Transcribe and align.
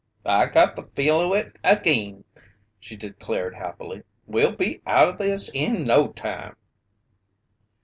"I 0.25 0.47
got 0.47 0.75
the 0.75 0.87
feel 0.95 1.17
o' 1.19 1.33
it 1.33 1.57
agin!" 1.63 2.23
she 2.79 2.95
declared 2.95 3.53
happily. 3.53 4.01
"We'll 4.25 4.53
be 4.55 4.81
out 4.87 5.09
o' 5.09 5.17
this 5.17 5.49
in 5.53 5.83
no 5.83 6.11
time!" 6.11 6.55